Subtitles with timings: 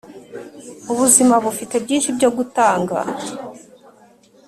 [0.91, 2.97] ubuzima bufite byinshi byo gutanga